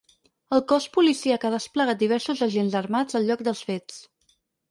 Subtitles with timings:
[0.55, 4.01] El cos policíac ha desplegat diversos agents armats al lloc dels fets.